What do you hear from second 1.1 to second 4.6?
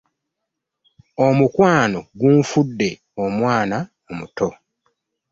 Omukwano gunfudde omwana omuto.